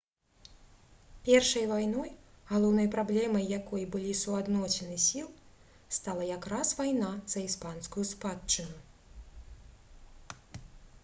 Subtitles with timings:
[1.25, 2.11] першай вайной
[2.51, 5.29] галоўнай праблемай якой былі суадносіны сіл
[5.99, 10.65] стала якраз вайна за іспанскую спадчыну